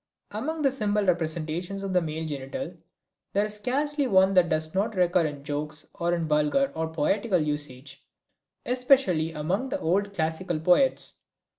Among 0.31 0.63
the 0.63 0.71
symbol 0.71 1.05
representations 1.05 1.83
of 1.83 1.93
the 1.93 2.01
male 2.01 2.25
genital 2.25 2.75
there 3.33 3.45
is 3.45 3.53
scarcely 3.53 4.07
one 4.07 4.33
that 4.33 4.49
does 4.49 4.73
not 4.73 4.95
recur 4.95 5.27
in 5.27 5.43
jokes 5.43 5.85
or 5.93 6.15
in 6.15 6.27
vulgar 6.27 6.71
or 6.73 6.89
poetical 6.91 7.37
usage, 7.37 8.03
especially 8.65 9.31
among 9.31 9.69
the 9.69 9.79
old 9.79 10.11
classical 10.15 10.59
poets. 10.59 11.19